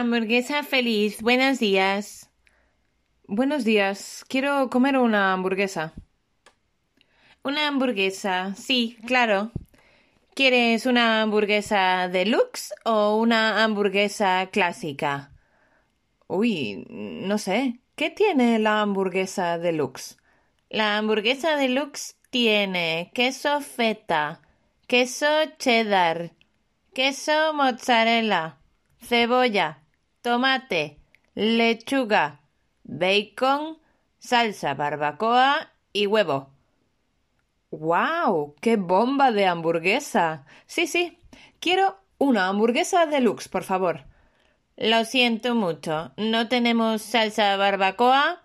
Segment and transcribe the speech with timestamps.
[0.00, 2.30] Hamburguesa feliz, buenos días.
[3.26, 5.92] Buenos días, quiero comer una hamburguesa.
[7.42, 9.52] Una hamburguesa, sí, claro.
[10.34, 15.32] ¿Quieres una hamburguesa deluxe o una hamburguesa clásica?
[16.28, 17.78] Uy, no sé.
[17.94, 20.16] ¿Qué tiene la hamburguesa deluxe?
[20.70, 24.40] La hamburguesa deluxe tiene queso feta,
[24.86, 25.26] queso
[25.58, 26.32] cheddar,
[26.94, 28.56] queso mozzarella,
[28.98, 29.80] cebolla,
[30.22, 30.98] tomate,
[31.34, 32.40] lechuga,
[32.84, 33.78] bacon,
[34.18, 36.50] salsa barbacoa y huevo.
[37.70, 38.56] ¡Wow!
[38.60, 40.44] ¡Qué bomba de hamburguesa!
[40.66, 41.18] Sí, sí.
[41.60, 44.04] Quiero una hamburguesa deluxe, por favor.
[44.76, 46.12] Lo siento mucho.
[46.16, 48.42] No tenemos salsa barbacoa,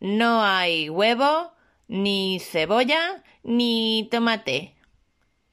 [0.00, 1.52] no hay huevo,
[1.88, 4.74] ni cebolla, ni tomate.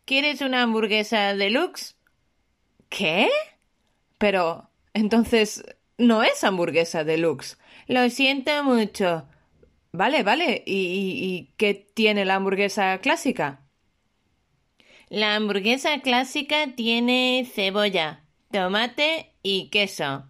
[0.06, 1.96] ¿Quieres una hamburguesa deluxe?
[2.90, 3.30] ¿Qué?
[4.18, 5.64] Pero entonces,
[5.98, 7.58] no es hamburguesa deluxe.
[7.88, 9.28] Lo siento mucho.
[9.92, 10.64] Vale, vale.
[10.66, 13.66] ¿Y, y, qué tiene la hamburguesa clásica?
[15.10, 20.28] La hamburguesa clásica tiene cebolla, tomate y queso.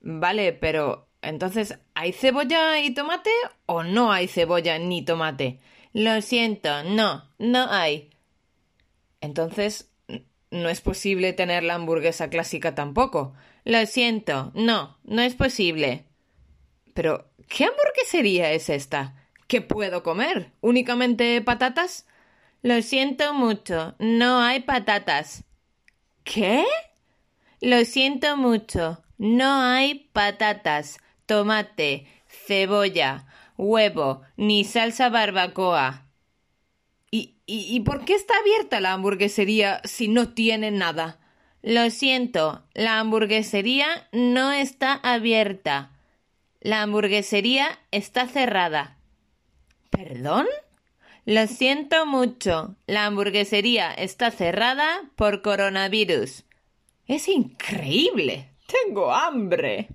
[0.00, 3.30] Vale, pero entonces, ¿hay cebolla y tomate
[3.64, 5.60] o no hay cebolla ni tomate?
[5.94, 8.10] Lo siento, no, no hay.
[9.22, 9.93] Entonces,
[10.54, 13.34] no es posible tener la hamburguesa clásica tampoco.
[13.64, 16.04] Lo siento, no, no es posible.
[16.94, 19.14] Pero, ¿qué hamburguesería es esta?
[19.48, 20.52] ¿Qué puedo comer?
[20.60, 22.06] ¿Únicamente patatas?
[22.62, 25.44] Lo siento mucho, no hay patatas.
[26.22, 26.64] ¿Qué?
[27.60, 36.03] Lo siento mucho, no hay patatas, tomate, cebolla, huevo, ni salsa barbacoa.
[37.46, 41.20] ¿Y, por qué está abierta la hamburguesería si no tiene nada?
[41.62, 45.92] Lo siento, la hamburguesería no está abierta.
[46.60, 48.98] La hamburguesería está cerrada.
[49.90, 50.46] ¿Perdón?
[51.24, 56.44] Lo siento mucho, la hamburguesería está cerrada por coronavirus.
[57.06, 58.50] Es increíble.
[58.66, 59.88] Tengo hambre.